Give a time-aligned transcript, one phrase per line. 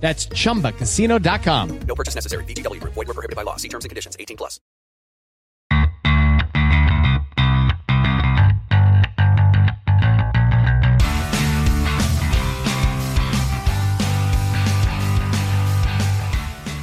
[0.00, 1.80] That's chumbacasino.com.
[1.80, 2.44] No purchase necessary.
[2.44, 2.94] VGW Group.
[2.94, 3.56] Void were prohibited by law.
[3.56, 4.16] See terms and conditions.
[4.18, 4.58] 18 plus.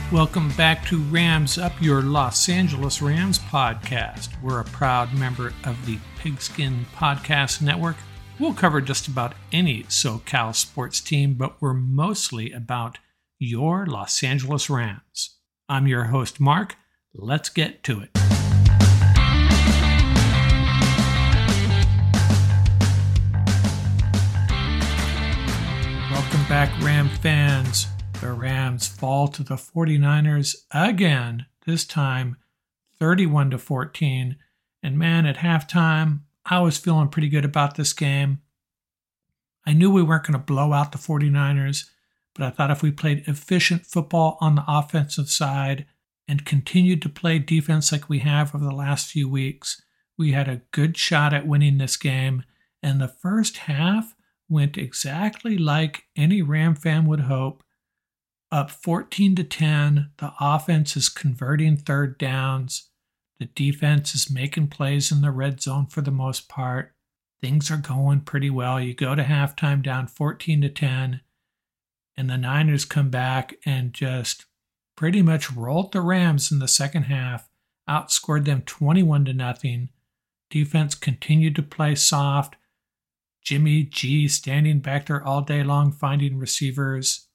[0.09, 4.29] Welcome back to Rams Up, your Los Angeles Rams podcast.
[4.41, 7.97] We're a proud member of the Pigskin Podcast Network.
[8.39, 12.99] We'll cover just about any SoCal sports team, but we're mostly about
[13.39, 15.37] your Los Angeles Rams.
[15.69, 16.75] I'm your host, Mark.
[17.13, 18.09] Let's get to it.
[26.11, 27.87] Welcome back, Ram fans.
[28.21, 32.37] The Rams fall to the 49ers again, this time
[32.97, 34.37] 31 to 14.
[34.81, 38.41] And man, at halftime, I was feeling pretty good about this game.
[39.65, 41.83] I knew we weren't going to blow out the 49ers,
[42.37, 45.85] but I thought if we played efficient football on the offensive side
[46.27, 49.81] and continued to play defense like we have over the last few weeks,
[50.17, 52.43] we had a good shot at winning this game.
[52.83, 54.15] And the first half
[54.49, 57.63] went exactly like any Ram fan would hope.
[58.51, 62.89] Up 14 to 10, the offense is converting third downs.
[63.39, 66.93] The defense is making plays in the red zone for the most part.
[67.41, 68.79] Things are going pretty well.
[68.79, 71.21] You go to halftime down 14 to 10,
[72.17, 74.45] and the Niners come back and just
[74.95, 77.47] pretty much rolled the Rams in the second half,
[77.88, 79.89] outscored them 21 to nothing.
[80.50, 82.55] Defense continued to play soft.
[83.44, 87.28] Jimmy G standing back there all day long finding receivers.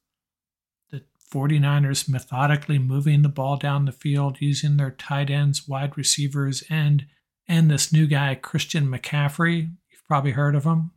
[0.91, 6.64] The 49ers methodically moving the ball down the field using their tight ends, wide receivers,
[6.69, 7.06] and
[7.49, 9.70] and this new guy, Christian McCaffrey.
[9.91, 10.93] You've probably heard of him.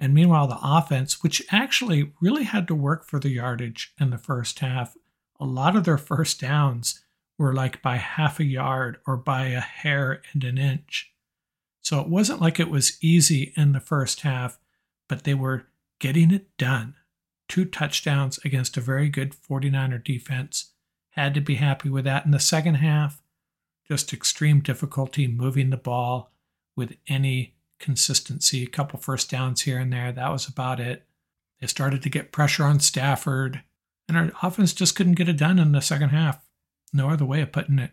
[0.00, 4.18] And meanwhile, the offense, which actually really had to work for the yardage in the
[4.18, 4.96] first half,
[5.40, 7.04] a lot of their first downs
[7.36, 11.12] were like by half a yard or by a hair and an inch.
[11.80, 14.58] So it wasn't like it was easy in the first half,
[15.08, 15.66] but they were
[15.98, 16.94] getting it done
[17.48, 20.72] two touchdowns against a very good 49er defense.
[21.10, 23.22] Had to be happy with that in the second half.
[23.88, 26.30] Just extreme difficulty moving the ball
[26.76, 28.62] with any consistency.
[28.64, 30.12] A couple first downs here and there.
[30.12, 31.04] That was about it.
[31.60, 33.62] They started to get pressure on Stafford,
[34.08, 36.44] and our offense just couldn't get it done in the second half.
[36.92, 37.90] No other way of putting it.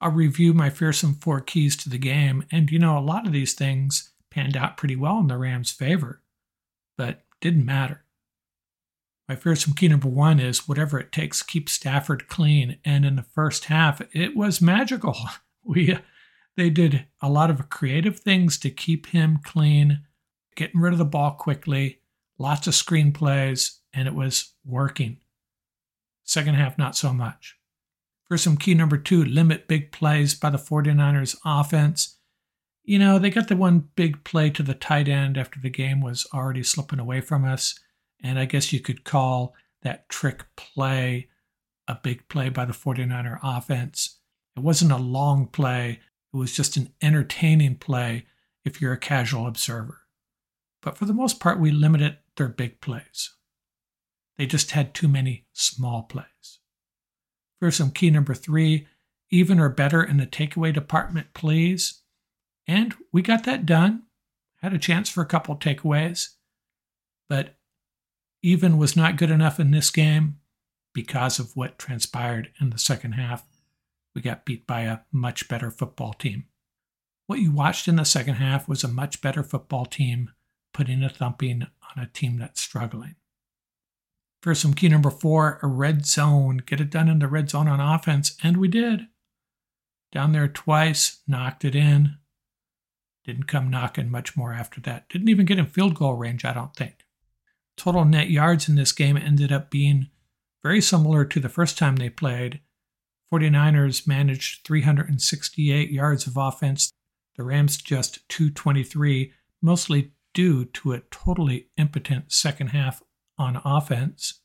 [0.00, 3.32] I'll review my fearsome four keys to the game, and you know, a lot of
[3.32, 6.22] these things panned out pretty well in the Rams' favor,
[6.96, 8.04] but didn't matter.
[9.28, 12.78] My fearsome key number one is whatever it takes, keep Stafford clean.
[12.84, 15.16] And in the first half, it was magical.
[15.64, 15.96] We
[16.56, 20.02] they did a lot of creative things to keep him clean,
[20.56, 22.00] getting rid of the ball quickly,
[22.38, 25.18] lots of screenplays, and it was working.
[26.24, 27.56] Second half, not so much.
[28.24, 32.18] For some key number two, limit big plays by the 49ers offense.
[32.84, 36.00] You know, they got the one big play to the tight end after the game
[36.00, 37.78] was already slipping away from us.
[38.22, 41.28] And I guess you could call that trick play
[41.88, 44.18] a big play by the 49er offense.
[44.56, 46.00] It wasn't a long play,
[46.32, 48.26] it was just an entertaining play
[48.64, 50.02] if you're a casual observer.
[50.80, 53.34] But for the most part, we limited their big plays.
[54.36, 56.58] They just had too many small plays.
[57.60, 58.86] For some key number three,
[59.30, 62.02] even or better in the takeaway department, please.
[62.66, 64.04] And we got that done.
[64.60, 66.34] Had a chance for a couple takeaways,
[67.28, 67.56] but
[68.42, 70.38] even was not good enough in this game
[70.92, 73.44] because of what transpired in the second half.
[74.14, 76.46] We got beat by a much better football team.
[77.26, 80.30] What you watched in the second half was a much better football team
[80.74, 81.66] putting a thumping
[81.96, 83.16] on a team that's struggling.
[84.42, 86.58] For some key number four, a red zone.
[86.58, 89.06] Get it done in the red zone on offense, and we did.
[90.10, 92.16] Down there twice, knocked it in.
[93.24, 95.08] Didn't come knocking much more after that.
[95.08, 97.06] Didn't even get in field goal range, I don't think.
[97.76, 100.08] Total net yards in this game ended up being
[100.62, 102.60] very similar to the first time they played.
[103.32, 106.90] 49ers managed 368 yards of offense.
[107.36, 109.32] The Rams just 223,
[109.62, 113.02] mostly due to a totally impotent second half
[113.38, 114.40] on offense.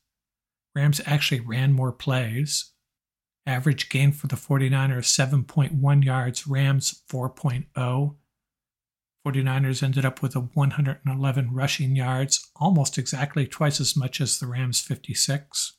[0.74, 2.72] Rams actually ran more plays.
[3.46, 8.16] Average gain for the 49ers 7.1 yards, Rams 4.0.
[9.26, 14.46] 49ers ended up with a 111 rushing yards, almost exactly twice as much as the
[14.46, 15.76] Rams 56.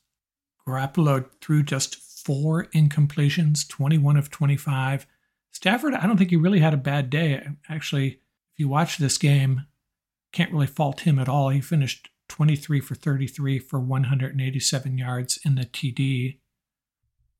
[0.66, 5.06] Garoppolo threw just four incompletions, 21 of 25.
[5.52, 7.46] Stafford, I don't think he really had a bad day.
[7.68, 8.08] Actually,
[8.52, 9.66] if you watch this game,
[10.32, 11.48] can't really fault him at all.
[11.48, 16.38] He finished 23 for 33 for 187 yards in the TD.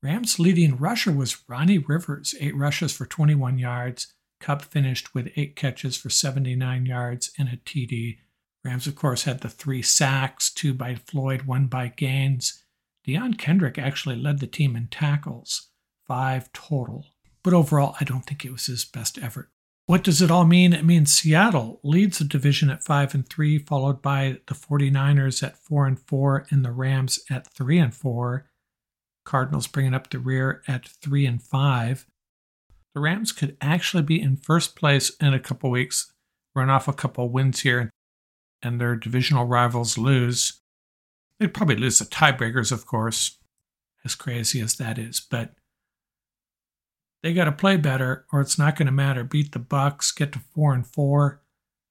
[0.03, 4.13] Rams' leading rusher was Ronnie Rivers, eight rushes for 21 yards.
[4.39, 8.17] Kupp finished with eight catches for 79 yards and a TD.
[8.65, 12.63] Rams, of course, had the three sacks, two by Floyd, one by Gaines.
[13.07, 15.69] Derion Kendrick actually led the team in tackles,
[16.07, 17.05] five total.
[17.43, 19.49] But overall, I don't think it was his best effort.
[19.87, 20.73] What does it all mean?
[20.73, 25.57] It means Seattle leads the division at 5 and 3, followed by the 49ers at
[25.57, 28.47] 4 and 4 and the Rams at 3 and 4.
[29.25, 32.05] Cardinals bringing up the rear at 3 and 5.
[32.93, 36.13] The Rams could actually be in first place in a couple weeks,
[36.55, 37.89] run off a couple wins here,
[38.61, 40.60] and their divisional rivals lose.
[41.41, 43.39] They'd probably lose the tiebreakers, of course,
[44.05, 45.55] as crazy as that is, but
[47.23, 49.23] they got to play better or it's not going to matter.
[49.23, 51.41] Beat the Bucks, get to 4 and 4.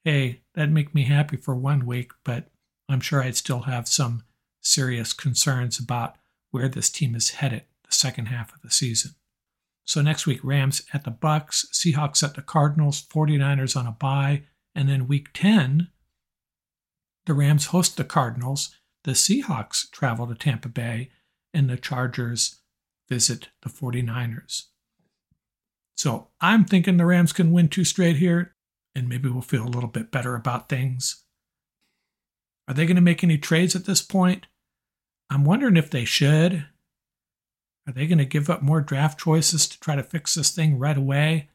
[0.04, 2.46] Hey, that'd make me happy for one week, but
[2.88, 4.22] I'm sure I'd still have some
[4.60, 6.14] serious concerns about
[6.52, 9.16] where this team is headed the second half of the season.
[9.84, 14.44] So next week Rams at the Bucks, Seahawks at the Cardinals, 49ers on a bye,
[14.76, 15.88] and then week 10
[17.26, 18.74] the Rams host the Cardinals,
[19.04, 21.10] the Seahawks travel to Tampa Bay,
[21.52, 22.56] and the Chargers
[23.08, 24.66] visit the 49ers.
[25.96, 28.54] So I'm thinking the Rams can win two straight here,
[28.94, 31.24] and maybe we'll feel a little bit better about things.
[32.68, 34.46] Are they going to make any trades at this point?
[35.28, 36.66] I'm wondering if they should.
[37.86, 40.78] Are they going to give up more draft choices to try to fix this thing
[40.78, 41.48] right away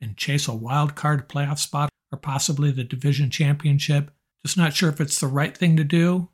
[0.00, 4.10] and chase a wild card playoff spot or possibly the division championship?
[4.44, 6.28] Just not sure if it's the right thing to do.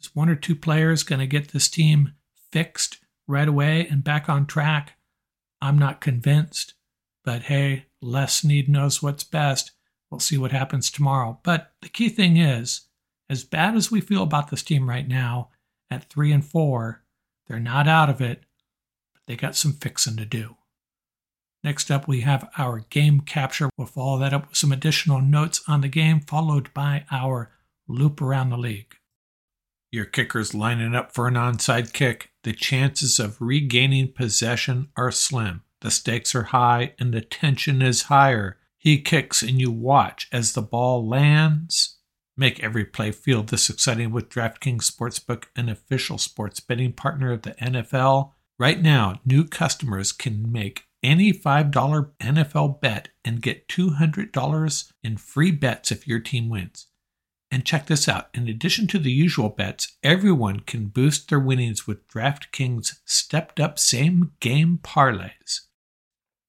[0.00, 2.12] Is one or two players going to get this team
[2.52, 4.94] fixed right away and back on track?
[5.60, 6.74] I'm not convinced,
[7.24, 9.72] but hey, Les Snead knows what's best.
[10.10, 11.40] We'll see what happens tomorrow.
[11.42, 12.82] But the key thing is,
[13.28, 15.50] as bad as we feel about this team right now,
[15.90, 17.02] at three and four,
[17.46, 18.44] they're not out of it,
[19.12, 20.56] but they got some fixing to do.
[21.64, 23.70] Next up, we have our game capture.
[23.76, 27.50] We'll follow that up with some additional notes on the game, followed by our
[27.88, 28.94] loop around the league.
[29.96, 32.30] Your kicker's lining up for an onside kick.
[32.42, 35.62] The chances of regaining possession are slim.
[35.80, 38.58] The stakes are high and the tension is higher.
[38.76, 41.96] He kicks and you watch as the ball lands.
[42.36, 47.40] Make every play feel this exciting with DraftKings Sportsbook, an official sports betting partner of
[47.40, 48.32] the NFL.
[48.58, 55.52] Right now, new customers can make any $5 NFL bet and get $200 in free
[55.52, 56.88] bets if your team wins.
[57.50, 61.86] And check this out in addition to the usual bets, everyone can boost their winnings
[61.86, 65.60] with DraftKings stepped up same game parlays.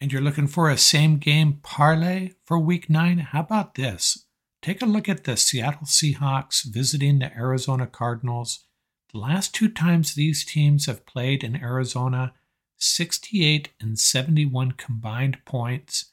[0.02, 3.20] And you're looking for a same game parlay for week nine?
[3.20, 4.26] How about this?
[4.62, 8.66] Take a look at the Seattle Seahawks visiting the Arizona Cardinals.
[9.14, 12.34] The last two times these teams have played in Arizona,
[12.78, 16.12] 68 and 71 combined points.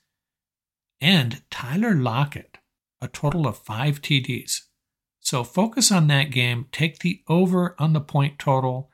[1.00, 2.58] And Tyler Lockett,
[3.00, 4.60] a total of five TDs.
[5.24, 6.66] So focus on that game.
[6.70, 8.90] Take the over on the point total.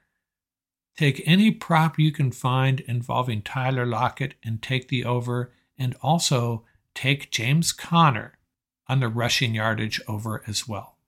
[0.97, 5.53] Take any prop you can find involving Tyler Lockett and take the over.
[5.77, 8.39] And also take James Conner
[8.87, 10.99] on the rushing yardage over as well.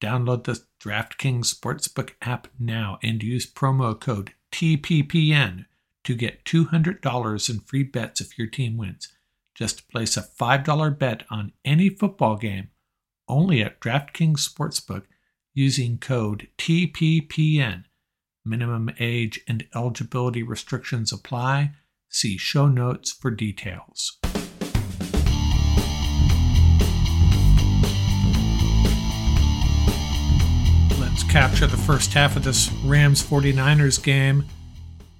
[0.00, 5.66] Download the DraftKings Sportsbook app now and use promo code TPPN
[6.04, 9.08] to get $200 in free bets if your team wins.
[9.54, 12.70] Just place a $5 bet on any football game
[13.32, 15.04] only at DraftKings Sportsbook
[15.54, 17.84] using code TPPN.
[18.44, 21.70] Minimum age and eligibility restrictions apply.
[22.10, 24.18] See show notes for details.
[31.00, 34.44] Let's capture the first half of this Rams 49ers game.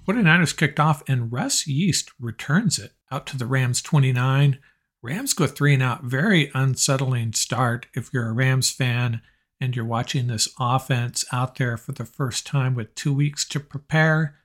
[0.07, 4.59] 49ers kicked off, and Russ Yeast returns it out to the Rams 29.
[5.03, 6.05] Rams go three and out.
[6.05, 9.21] Very unsettling start if you're a Rams fan
[9.61, 13.61] and you're watching this offense out there for the first time with two weeks to
[13.61, 14.37] prepare.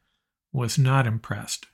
[0.51, 1.67] Was not impressed.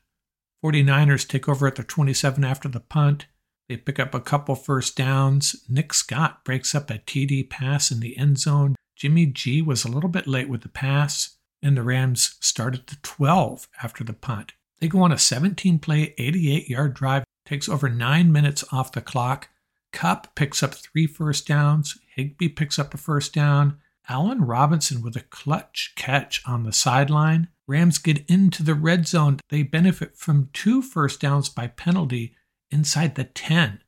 [0.63, 3.27] 49ers take over at the 27 after the punt.
[3.69, 5.55] They pick up a couple first downs.
[5.69, 8.75] Nick Scott breaks up a TD pass in the end zone.
[8.97, 12.87] Jimmy G was a little bit late with the pass and the Rams start at
[12.87, 14.53] the 12 after the punt.
[14.79, 19.01] They go on a 17 play, 88 yard drive, takes over nine minutes off the
[19.01, 19.49] clock.
[19.91, 21.97] Kupp picks up three first downs.
[22.15, 23.77] Higbee picks up a first down.
[24.09, 27.47] Allen Robinson with a clutch catch on the sideline.
[27.67, 29.39] Rams get into the red zone.
[29.49, 32.35] They benefit from two first downs by penalty
[32.71, 33.79] inside the 10.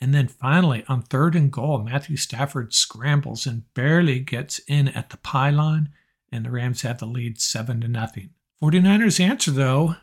[0.00, 5.10] And then finally, on third and goal, Matthew Stafford scrambles and barely gets in at
[5.10, 5.88] the pylon
[6.30, 8.30] and the Rams have the lead 7 to nothing.
[8.62, 9.96] 49ers answer though.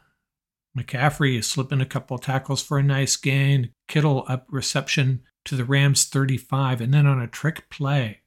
[0.77, 3.72] McCaffrey is slipping a couple tackles for a nice gain.
[3.88, 8.22] Kittle up reception to the Rams 35 and then on a trick play,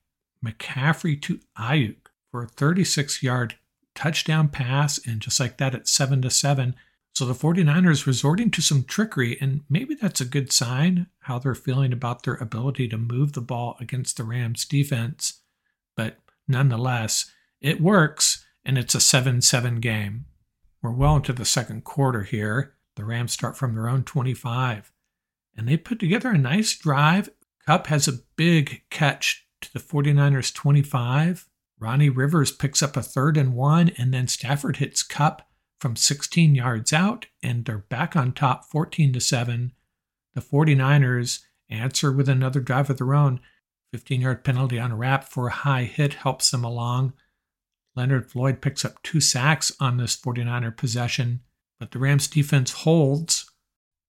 [0.45, 1.97] McCaffrey to Aiyuk
[2.31, 3.57] for a 36-yard
[3.95, 6.75] touchdown pass and just like that it's 7 to 7.
[7.14, 11.55] So the 49ers resorting to some trickery and maybe that's a good sign how they're
[11.55, 15.40] feeling about their ability to move the ball against the Rams defense.
[15.97, 20.26] But nonetheless, it works, and it's a 7 7 game.
[20.82, 22.75] We're well into the second quarter here.
[22.97, 24.92] The Rams start from their own 25,
[25.56, 27.30] and they put together a nice drive.
[27.66, 31.49] Kupp has a big catch to the 49ers 25.
[31.80, 35.42] Ronnie Rivers picks up a third and one, and then Stafford hits Kupp
[35.80, 39.73] from 16 yards out, and they're back on top 14 to 7.
[40.35, 43.40] The 49ers answer with another drive of their own.
[43.92, 47.14] 15 yard penalty on a wrap for a high hit helps them along.
[47.99, 51.40] Leonard Floyd picks up two sacks on this 49er possession,
[51.81, 53.50] but the Rams defense holds.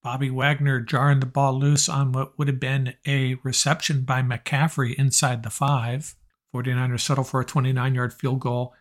[0.04, 4.94] Bobby Wagner jarring the ball loose on what would have been a reception by McCaffrey
[4.94, 6.14] inside the five.
[6.54, 8.76] 49ers settle for a 29 yard field goal.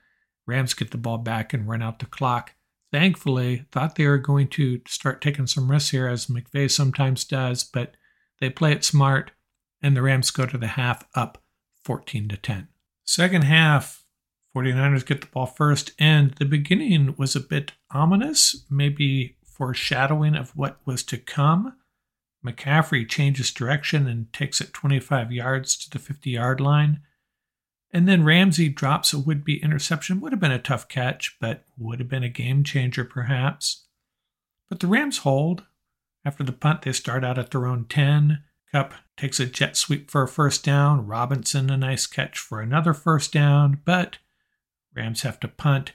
[0.47, 2.53] Rams get the ball back and run out the clock.
[2.93, 7.65] Thankfully, thought they were going to start taking some risks here, as McVay sometimes does,
[7.65, 7.95] but
[8.41, 9.31] they play it smart,
[9.83, 11.43] and the Rams go to the half up
[11.85, 12.69] 14 to 10.
[13.05, 14.05] Second half,
[14.57, 20.57] 49ers get the ball first, and the beginning was a bit ominous, maybe foreshadowing of
[20.57, 21.75] what was to come.
[22.45, 27.00] McCaffrey changes direction and takes it 25 yards to the 50 yard line.
[27.90, 30.21] And then Ramsey drops a would be interception.
[30.21, 33.87] Would have been a tough catch, but would have been a game changer perhaps.
[34.69, 35.64] But the Rams hold.
[36.25, 38.43] After the punt, they start out at their own 10.
[38.71, 41.07] Kupp takes a jet sweep for a first down.
[41.07, 43.81] Robinson, a nice catch for another first down.
[43.85, 44.19] But
[44.99, 45.93] Rams have to punt.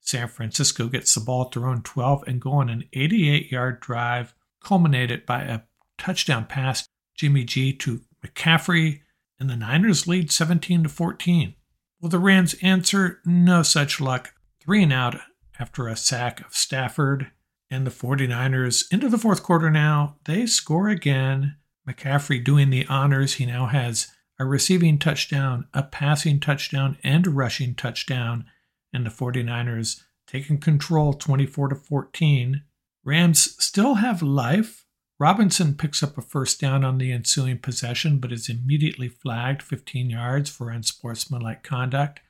[0.00, 3.80] San Francisco gets the ball at their own 12 and go on an 88 yard
[3.80, 5.62] drive, culminated by a
[5.98, 9.00] touchdown pass, Jimmy G to McCaffrey,
[9.38, 11.54] and the Niners lead 17 to 14.
[12.00, 13.20] Will the Rams answer?
[13.24, 14.32] No such luck.
[14.60, 15.16] Three and out
[15.58, 17.30] after a sack of Stafford.
[17.68, 20.16] And the 49ers into the fourth quarter now.
[20.24, 21.56] They score again.
[21.88, 23.34] McCaffrey doing the honors.
[23.34, 28.44] He now has a receiving touchdown, a passing touchdown, and a rushing touchdown,
[28.92, 32.62] and the 49ers taking control 24 to 14.
[33.04, 34.84] Rams still have life.
[35.18, 40.10] Robinson picks up a first down on the ensuing possession, but is immediately flagged 15
[40.10, 42.20] yards for unsportsmanlike conduct.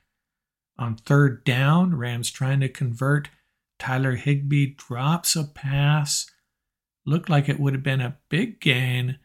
[0.79, 3.29] On third down, Rams trying to convert.
[3.79, 6.29] Tyler Higbee drops a pass.
[7.05, 9.19] Looked like it would have been a big gain,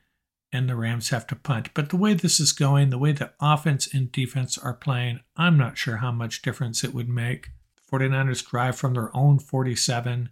[0.53, 1.71] and the Rams have to punt.
[1.75, 5.57] But the way this is going, the way the offense and defense are playing, I'm
[5.57, 7.49] not sure how much difference it would make.
[7.77, 10.29] The 49ers drive from their own 47.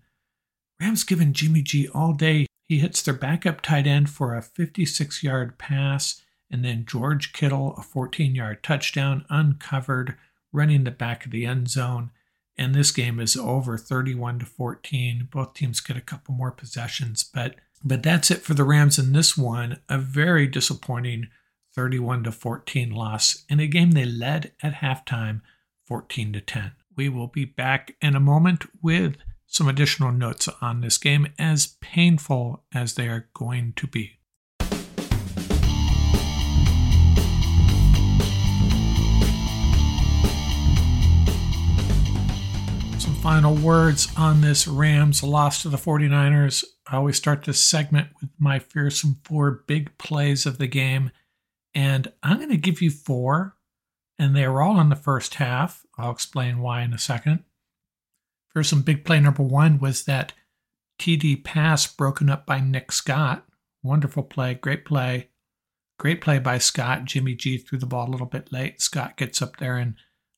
[0.81, 2.47] Rams giving Jimmy G all day.
[2.69, 7.75] He hits their backup tight end for a 56 yard pass, and then George Kittle,
[7.77, 10.17] a 14 yard touchdown, uncovered,
[10.53, 12.11] running the back of the end zone.
[12.57, 15.29] And this game is over 31 to 14.
[15.31, 19.13] Both teams get a couple more possessions, but but that's it for the Rams in
[19.13, 19.81] this one.
[19.89, 21.29] A very disappointing
[21.75, 25.41] 31 to 14 loss in a game they led at halftime
[25.87, 26.73] 14 to 10.
[26.97, 31.75] We will be back in a moment with some additional notes on this game, as
[31.81, 34.20] painful as they are going to be.
[43.23, 46.65] Final words on this Rams loss to the 49ers.
[46.89, 51.11] I always start this segment with my fearsome four big plays of the game.
[51.75, 53.57] And I'm going to give you four,
[54.19, 55.85] and they were all in the first half.
[55.99, 57.45] I'll explain why in a second.
[58.55, 60.33] Fearsome big play number one was that
[60.99, 63.45] TD pass broken up by Nick Scott.
[63.83, 65.29] Wonderful play, great play.
[65.99, 67.05] Great play by Scott.
[67.05, 68.81] Jimmy G threw the ball a little bit late.
[68.81, 69.97] Scott gets up there and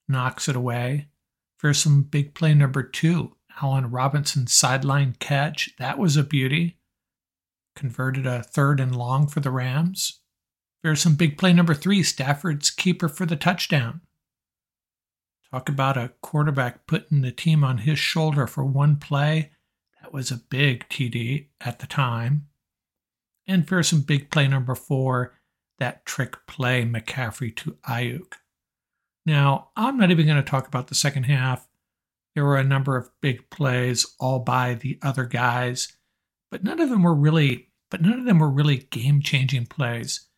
[0.09, 1.07] knocks it away.
[1.62, 3.37] Fearsome big play number two.
[3.62, 5.71] Allen Robinson sideline catch.
[5.78, 6.78] That was a beauty.
[7.76, 10.21] Converted a third and long for the Rams.
[10.83, 12.02] Fearsome big play number three.
[12.02, 14.00] Stafford's keeper for the touchdown.
[15.52, 19.52] Talk about a quarterback putting the team on his shoulder for one play.
[20.00, 22.49] That was a big TD at the time.
[23.47, 25.38] And fearsome big play number four.
[25.78, 28.33] That trick play McCaffrey to Aiyuk.
[29.25, 31.69] Now, I'm not even going to talk about the second half
[32.35, 35.97] there were a number of big plays all by the other guys,
[36.50, 40.29] but none of them were really but none of them were really game-changing plays.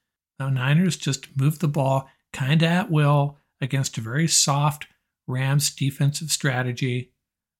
[0.40, 4.88] The Niners just moved the ball kind of at will against a very soft
[5.28, 7.12] Rams defensive strategy.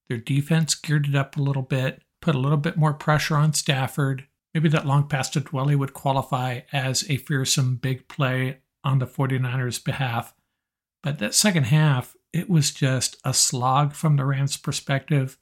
[0.08, 3.52] Their defense geared it up a little bit, put a little bit more pressure on
[3.52, 4.26] Stafford.
[4.52, 9.06] Maybe that long pass to Dwelley would qualify as a fearsome big play on the
[9.06, 10.34] 49ers' behalf.
[11.04, 15.36] But that second half, it was just a slog from the Rams' perspective.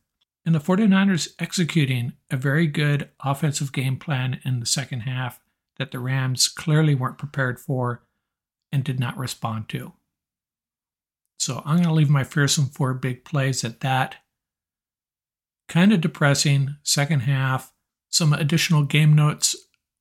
[0.44, 5.40] And the 49ers executing a very good offensive game plan in the second half
[5.78, 8.02] that the Rams clearly weren't prepared for
[8.72, 9.92] and did not respond to.
[11.38, 14.16] So I'm going to leave my fearsome four big plays at that.
[15.68, 17.72] Kind of depressing second half.
[18.08, 19.54] Some additional game notes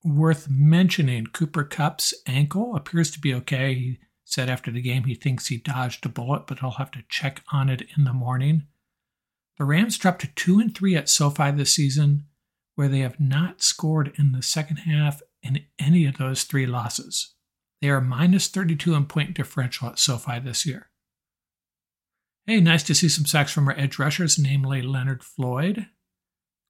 [0.03, 1.27] worth mentioning.
[1.27, 3.75] Cooper Kupp's ankle appears to be okay.
[3.75, 3.99] He
[4.31, 7.43] said after the game he thinks he dodged a bullet, but he'll have to check
[7.51, 8.63] on it in the morning.
[9.57, 12.25] The Rams dropped to 2 and 3 at SoFi this season,
[12.75, 17.35] where they have not scored in the second half in any of those three losses.
[17.81, 20.89] They are minus 32 in point differential at SoFi this year.
[22.45, 25.87] Hey, nice to see some sacks from our edge rushers, namely Leonard Floyd.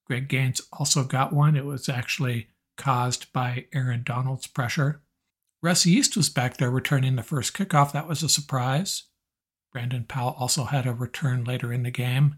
[0.05, 1.55] Greg Gaines also got one.
[1.55, 5.01] It was actually caused by Aaron Donald's pressure.
[5.63, 7.91] Russ Yeast was back there returning the first kickoff.
[7.91, 9.03] That was a surprise.
[9.71, 12.35] Brandon Powell also had a return later in the game.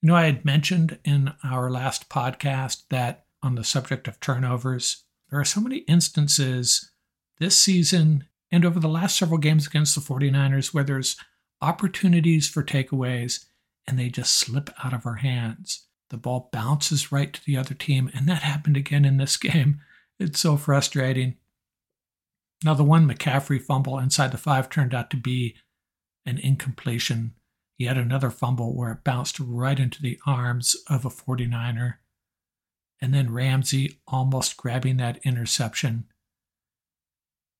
[0.00, 5.04] You know, I had mentioned in our last podcast that on the subject of turnovers,
[5.30, 6.90] there are so many instances
[7.38, 11.16] this season and over the last several games against the 49ers where there's
[11.60, 13.44] opportunities for takeaways
[13.86, 15.86] and they just slip out of our hands.
[16.10, 19.80] The ball bounces right to the other team, and that happened again in this game.
[20.18, 21.36] It's so frustrating.
[22.64, 25.54] Now, the one McCaffrey fumble inside the five turned out to be
[26.24, 27.34] an incompletion.
[27.76, 31.96] He had another fumble where it bounced right into the arms of a 49er.
[33.00, 36.06] And then Ramsey almost grabbing that interception.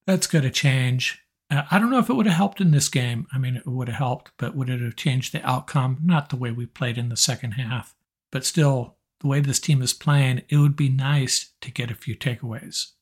[0.06, 1.22] That's going to change.
[1.50, 3.26] Uh, I don't know if it would have helped in this game.
[3.32, 5.98] I mean, it would have helped, but would it have changed the outcome?
[6.02, 7.94] Not the way we played in the second half.
[8.32, 11.94] But still, the way this team is playing, it would be nice to get a
[11.94, 12.92] few takeaways.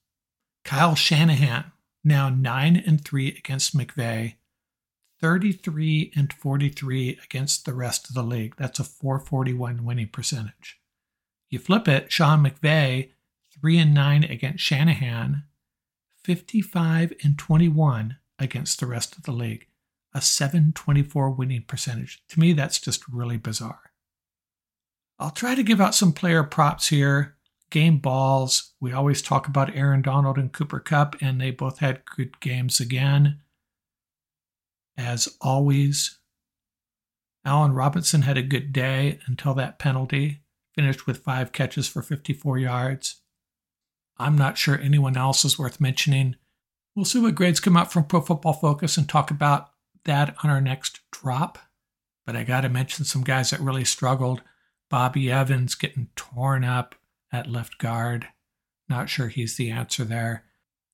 [0.64, 1.71] Kyle Shanahan
[2.04, 4.34] now 9 and 3 against McVay,
[5.20, 8.56] 33 and 43 against the rest of the league.
[8.56, 10.80] That's a 441 winning percentage.
[11.48, 13.10] You flip it, Sean McVay,
[13.60, 15.44] 3 and 9 against Shanahan,
[16.24, 19.66] 55 and 21 against the rest of the league.
[20.14, 22.22] A 724 winning percentage.
[22.28, 23.92] To me, that's just really bizarre.
[25.18, 27.36] I'll try to give out some player props here
[27.72, 28.74] game balls.
[28.80, 32.78] We always talk about Aaron Donald and Cooper Kupp, and they both had good games
[32.78, 33.40] again.
[34.96, 36.20] As always,
[37.44, 40.42] Allen Robinson had a good day until that penalty,
[40.74, 43.22] finished with five catches for 54 yards.
[44.18, 46.37] I'm not sure anyone else is worth mentioning.
[46.94, 49.70] We'll see what grades come out from Pro Football Focus and talk about
[50.04, 51.58] that on our next drop.
[52.26, 54.42] But I got to mention some guys that really struggled.
[54.90, 56.94] Bobby Evans getting torn up
[57.33, 58.29] at left guard.
[58.88, 60.45] Not sure he's the answer there.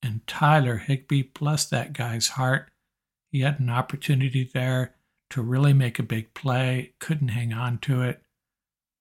[0.02, 2.70] And Tyler Higbee, bless that guy's heart.
[3.30, 4.94] He had an opportunity there
[5.30, 8.22] to really make a big play, couldn't hang on to it.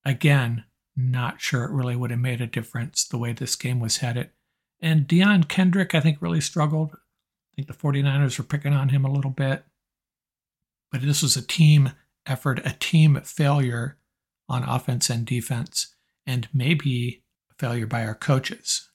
[0.04, 3.98] Again, not sure it really would have made a difference the way this game was
[3.98, 4.32] headed.
[4.82, 6.94] And Derion Kendrick, I think, really struggled.
[6.94, 9.64] I think the 49ers were picking on him a little bit.
[10.92, 11.92] But this was a team
[12.26, 13.98] effort, a team failure
[14.50, 15.96] on offense and defense,
[16.26, 17.24] and maybe
[17.60, 18.90] failure by our coaches.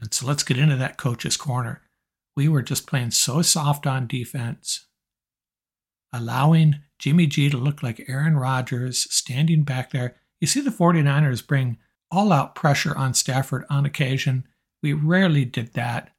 [0.00, 1.82] And so let's get into that coach's corner.
[2.36, 4.86] We were just playing so soft on defense,
[6.12, 10.16] allowing Jimmy G to look like Aaron Rodgers standing back there.
[10.40, 11.78] You see the 49ers bring
[12.10, 14.44] all out pressure on Stafford on occasion.
[14.82, 16.10] We rarely did that.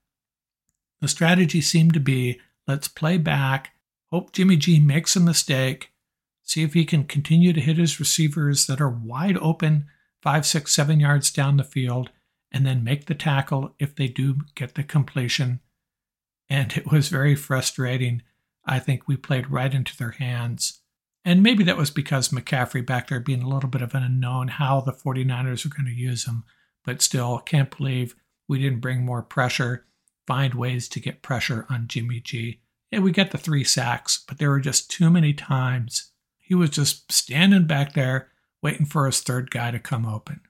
[1.02, 3.72] The strategy seemed to be let's play back,
[4.12, 5.92] hope Jimmy G makes a mistake,
[6.44, 9.88] see if he can continue to hit his receivers that are wide open
[10.22, 12.10] five, six, seven yards down the field,
[12.52, 15.60] and then make the tackle if they do get the completion.
[16.50, 18.24] And it was very frustrating.
[18.66, 20.82] I think we played right into their hands.
[21.24, 24.48] And maybe that was because McCaffrey back there being a little bit of an unknown
[24.48, 26.44] how the 49ers were going to use him.
[26.84, 28.16] But still, can't believe
[28.48, 29.86] we didn't bring more pressure,
[30.26, 32.62] find ways to get pressure on Jimmy G.
[32.90, 36.12] Yeah, we got the three sacks, but there were just too many times
[36.50, 38.30] he was just standing back there
[38.62, 40.42] waiting for his third guy to come open.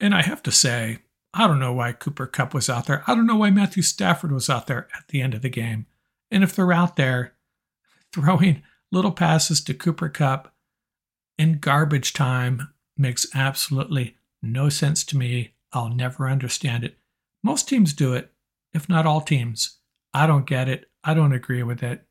[0.00, 0.98] And I have to say,
[1.34, 3.04] I don't know why Cooper Kupp was out there.
[3.06, 5.86] I don't know why Matthew Stafford was out there at the end of the game.
[6.30, 7.34] And if they're out there
[8.12, 10.54] throwing little passes to Cooper Kupp
[11.36, 15.54] in garbage time makes absolutely no sense to me.
[15.72, 16.96] I'll never understand it.
[17.42, 18.32] Most teams do it,
[18.72, 19.78] if not all teams.
[20.14, 20.90] I don't get it.
[21.04, 22.04] I don't agree with it.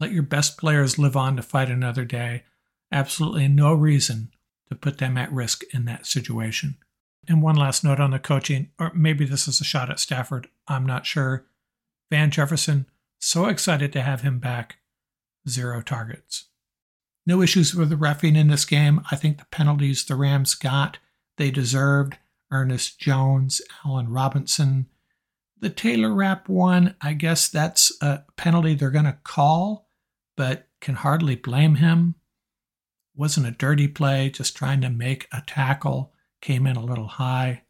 [0.00, 2.44] Let your best players live on to fight another day.
[2.92, 4.30] Absolutely no reason
[4.68, 6.76] to put them at risk in that situation.
[7.28, 10.48] And one last note on the coaching, or maybe this is a shot at Stafford.
[10.68, 11.46] I'm not sure.
[12.10, 12.86] Van Jefferson,
[13.18, 14.76] so excited to have him back.
[15.48, 16.46] Zero targets.
[17.26, 19.00] No issues with the refing in this game.
[19.10, 20.98] I think the penalties the Rams got,
[21.36, 22.18] they deserved.
[22.52, 24.86] Ernest Jones, Allen Robinson.
[25.58, 29.86] The Taylor Rapp one, I guess that's a penalty they're going to call
[30.36, 32.14] but can hardly blame him.
[33.16, 37.62] Wasn't a dirty play, just trying to make a tackle, came in a little high.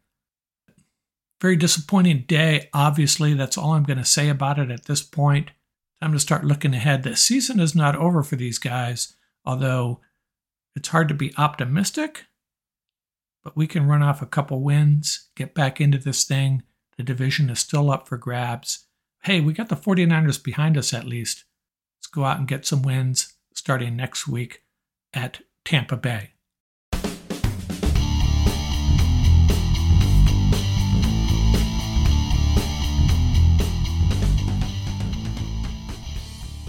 [1.39, 3.33] Very disappointing day, obviously.
[3.33, 5.51] That's all I'm going to say about it at this point.
[6.01, 7.03] Time to start looking ahead.
[7.03, 10.01] The season is not over for these guys, although
[10.75, 12.25] it's hard to be optimistic.
[13.41, 16.63] But we can run off a couple wins, get back into this thing.
[16.97, 18.87] The division is still up for grabs.
[19.23, 21.45] Hey, we got the 49ers behind us at least.
[21.99, 24.63] Let's go out and get some wins starting next week
[25.17, 26.29] at Tampa Bay.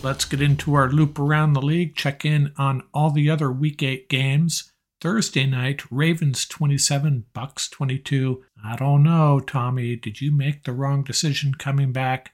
[0.02, 3.82] Let's get into our loop around the league, check in on all the other week
[3.82, 4.72] 8 games.
[5.00, 8.42] Thursday night, Ravens 27, Bucks 22.
[8.64, 12.32] I don't know, Tommy, did you make the wrong decision coming back?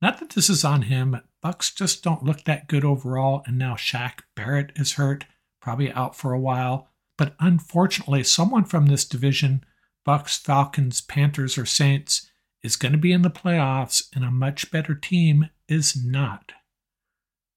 [0.00, 1.20] Not that this is on him.
[1.42, 5.24] Bucks just don't look that good overall, and now Shaq Barrett is hurt,
[5.60, 6.88] probably out for a while.
[7.18, 9.64] But unfortunately, someone from this division,
[10.04, 12.28] Bucks, Falcons, Panthers, or Saints,
[12.62, 16.52] is going to be in the playoffs, and a much better team is not.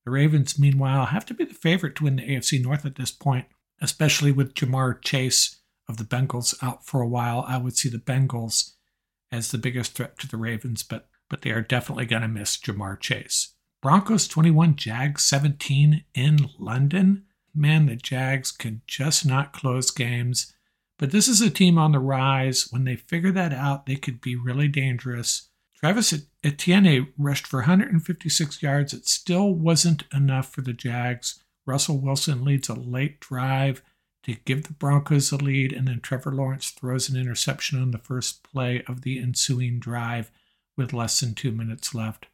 [0.06, 3.12] The Ravens, meanwhile, have to be the favorite to win the AFC North at this
[3.12, 3.46] point,
[3.82, 7.46] especially with Ja'Marr Chase of the Bengals out for a while.
[7.48, 8.74] I would see the Bengals
[9.32, 12.58] as the biggest threat to the Ravens, but but they are definitely going to miss
[12.58, 13.56] Ja'Marr Chase.
[13.82, 17.26] Broncos 21, Jags 17 in London.
[17.56, 20.54] Man, the Jags could just not close games.
[20.98, 22.72] But this is a team on the rise.
[22.72, 25.50] When they figure that out, they could be really dangerous.
[25.76, 26.14] Travis
[26.44, 28.94] Etienne rushed for 156 yards.
[28.94, 31.44] It still wasn't enough for the Jags.
[31.66, 33.82] Russell Wilson leads a late drive
[34.24, 37.98] to give the Broncos a lead, and then Trevor Lawrence throws an interception on the
[37.98, 40.32] first play of the ensuing drive
[40.78, 42.28] with less than two minutes left.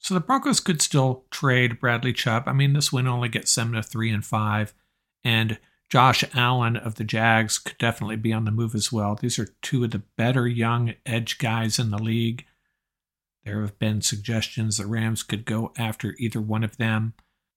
[0.00, 2.44] So the Broncos could still trade Bradley Chubb.
[2.46, 4.72] I mean, this win only gets them to three and five,
[5.22, 5.58] and
[5.90, 9.14] Josh Allen of the Jags could definitely be on the move as well.
[9.14, 12.46] These are two of the better young edge guys in the league.
[13.44, 17.14] There have been suggestions the Rams could go after either one of them.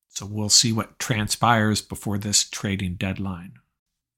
[0.10, 3.54] So we'll see what transpires before this trading deadline.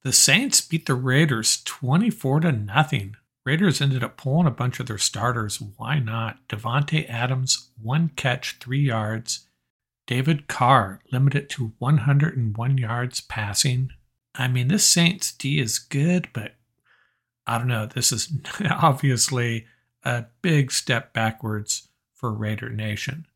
[0.03, 3.15] The Saints beat the Raiders 24 to nothing.
[3.45, 5.61] Raiders ended up pulling a bunch of their starters.
[5.61, 6.47] Why not?
[6.49, 9.47] Davante Adams, one catch, three yards.
[10.07, 13.91] David Carr limited to 101 yards passing.
[14.33, 16.55] I mean, this Saints D is good, but
[17.45, 17.85] I don't know.
[17.85, 18.31] This is
[18.69, 19.65] obviously
[20.03, 23.27] a big step backwards for Raider Nation.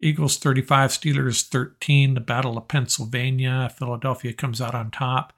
[0.00, 3.72] Eagles 35, Steelers 13, the Battle of Pennsylvania.
[3.76, 5.32] Philadelphia comes out on top.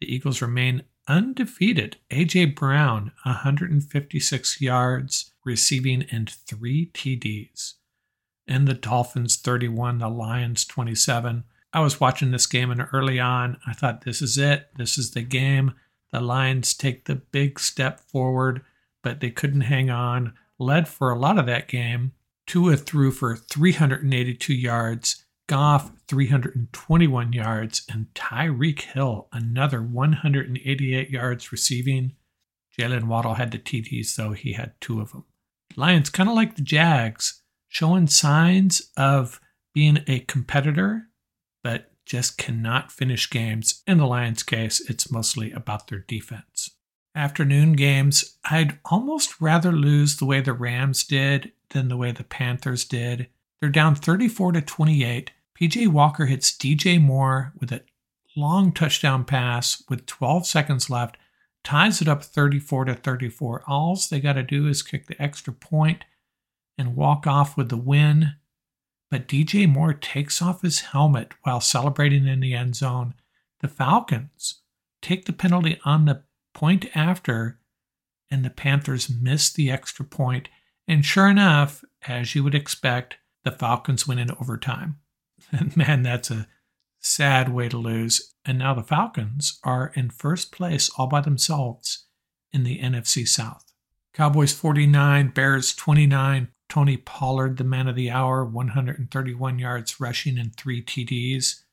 [0.00, 1.96] The Eagles remain undefeated.
[2.10, 2.46] A.J.
[2.46, 7.74] Brown, 156 yards receiving and three TDs.
[8.46, 11.44] And the Dolphins 31, the Lions 27.
[11.72, 14.68] I was watching this game and early on, I thought this is it.
[14.76, 15.74] This is the game.
[16.12, 18.62] The Lions take the big step forward,
[19.02, 20.34] but they couldn't hang on.
[20.58, 22.12] Led for a lot of that game.
[22.46, 32.16] Tua threw for 382 yards, Goff 321 yards, and Tyreek Hill another 188 yards receiving.
[32.78, 35.24] Jalen Waddle had the TDs, though he had two of them.
[35.76, 39.40] Lions, kind of like the Jags, showing signs of
[39.74, 41.08] being a competitor,
[41.62, 43.82] but just cannot finish games.
[43.86, 46.70] In the Lions' case, it's mostly about their defense.
[47.14, 52.24] Afternoon games, I'd almost rather lose the way the Rams did than the way the
[52.24, 53.28] Panthers did.
[53.62, 55.30] They're down 34 to 28.
[55.54, 57.82] PJ Walker hits DJ Moore with a
[58.36, 61.16] long touchdown pass with 12 seconds left,
[61.62, 63.62] ties it up 34 to 34.
[63.68, 66.04] All they got to do is kick the extra point
[66.76, 68.32] and walk off with the win.
[69.12, 73.14] But DJ Moore takes off his helmet while celebrating in the end zone.
[73.60, 74.62] The Falcons
[75.00, 77.60] take the penalty on the point after,
[78.28, 80.48] and the Panthers miss the extra point.
[80.88, 84.98] And sure enough, as you would expect, the Falcons win in overtime.
[85.50, 86.46] And man, that's a
[87.00, 88.34] sad way to lose.
[88.44, 92.06] And now the Falcons are in first place all by themselves
[92.52, 93.72] in the NFC South.
[94.14, 96.48] Cowboys 49, Bears 29.
[96.68, 101.64] Tony Pollard, the man of the hour, 131 yards rushing and three TDs.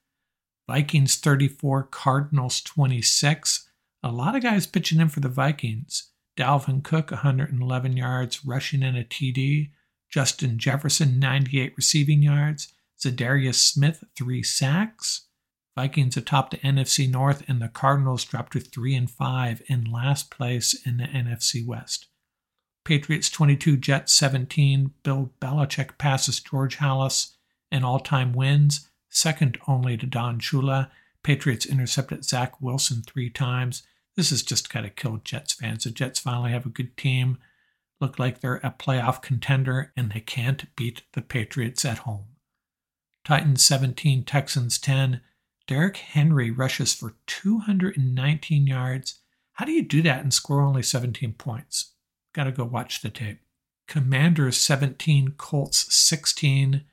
[0.67, 3.69] Vikings 34, Cardinals 26.
[4.03, 6.11] A lot of guys pitching in for the Vikings.
[6.37, 9.69] Dalvin Cook, 111 yards, rushing and a TD.
[10.09, 12.73] Justin Jefferson, 98 receiving yards.
[12.99, 15.27] Za'Darius Smith, three sacks.
[15.75, 20.29] Vikings atop the NFC North, and the Cardinals dropped to 3 and 5 in last
[20.29, 22.07] place in the NFC West.
[22.83, 24.91] Patriots 22, Jets 17.
[25.03, 27.35] Bill Belichick passes George Halas
[27.71, 30.89] in all time wins, second only to Don Shula.
[31.23, 33.83] Patriots intercepted Zach Wilson three times.
[34.15, 35.83] This is just kind of killed Jets fans.
[35.83, 37.37] The Jets finally have a good team,
[37.99, 42.25] look like they're a playoff contender, and they can't beat the Patriots at home.
[43.25, 45.21] Titans 17, Texans 10.
[45.67, 49.19] Derrick Henry rushes for 219 yards.
[49.53, 51.93] How do you do that and score only 17 points?
[52.33, 53.39] Got to go watch the tape.
[53.87, 56.85] Commanders 17, Colts 16.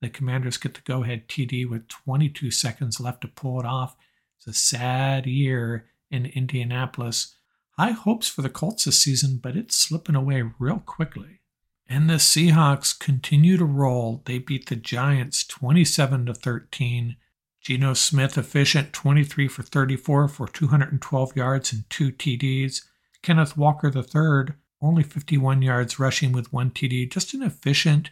[0.00, 3.96] The Commanders get the go ahead TD with 22 seconds left to pull it off.
[4.38, 7.34] It's a sad year in Indianapolis.
[7.76, 11.40] High hopes for the Colts this season, but it's slipping away real quickly.
[11.88, 14.22] And the Seahawks continue to roll.
[14.26, 17.16] They beat the Giants 27 to 13.
[17.60, 22.82] Geno Smith efficient 23 for 34 for 212 yards and 2 TDs.
[23.22, 27.10] Kenneth Walker III only 51 yards rushing with 1 TD.
[27.10, 28.10] Just an efficient,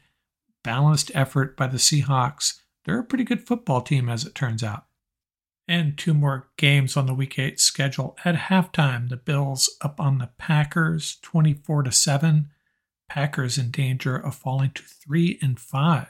[0.65, 2.61] balanced effort by the Seahawks.
[2.85, 4.87] They're a pretty good football team as it turns out
[5.69, 8.17] and two more games on the week 8 schedule.
[8.25, 12.51] At halftime, the Bills up on the Packers 24 to 7.
[13.09, 16.09] Packers in danger of falling to 3 and 5.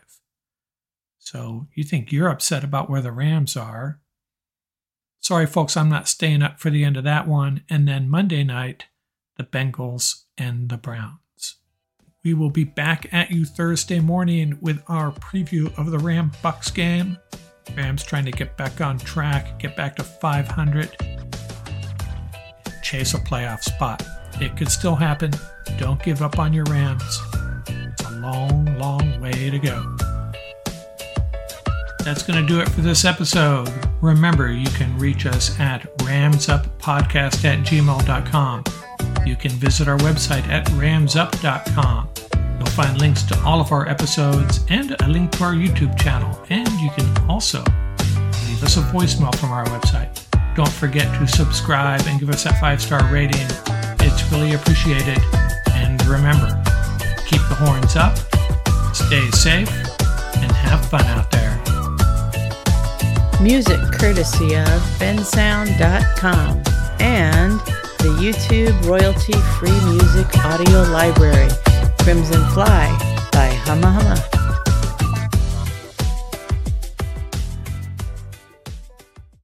[1.18, 4.00] So, you think you're upset about where the Rams are.
[5.20, 7.62] Sorry folks, I'm not staying up for the end of that one.
[7.70, 8.86] And then Monday night,
[9.36, 11.18] the Bengals and the Browns.
[12.24, 16.70] We will be back at you Thursday morning with our preview of the Ram Bucks
[16.70, 17.18] game.
[17.76, 20.96] Rams trying to get back on track, get back to 500,
[22.82, 24.02] chase a playoff spot.
[24.40, 25.32] It could still happen.
[25.78, 27.20] Don't give up on your Rams.
[27.68, 29.96] It's a long, long way to go.
[32.04, 33.72] That's going to do it for this episode.
[34.00, 38.64] Remember, you can reach us at ramsuppodcast at gmail.com.
[39.24, 42.08] You can visit our website at ramsup.com.
[42.74, 46.42] Find links to all of our episodes and a link to our YouTube channel.
[46.48, 47.58] And you can also
[48.48, 50.24] leave us a voicemail from our website.
[50.56, 53.44] Don't forget to subscribe and give us that five star rating.
[54.00, 55.18] It's really appreciated.
[55.72, 56.48] And remember,
[57.26, 58.16] keep the horns up,
[58.94, 59.68] stay safe,
[60.36, 61.52] and have fun out there.
[63.42, 66.62] Music courtesy of bensound.com
[67.00, 67.60] and
[67.98, 71.48] the YouTube royalty free music audio library,
[72.02, 72.88] Crimson Fly
[73.30, 74.41] by Huma-Huma.